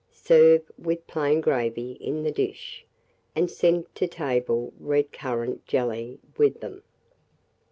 Serve 0.09 0.63
with 0.79 1.05
plain 1.05 1.41
gravy 1.41 1.91
in 1.91 2.23
the 2.23 2.31
dish, 2.31 2.83
and 3.35 3.51
send 3.51 3.85
to 3.93 4.07
table 4.07 4.73
red 4.79 5.11
currant 5.11 5.63
jelly 5.67 6.17
with 6.39 6.59
them. 6.59 6.81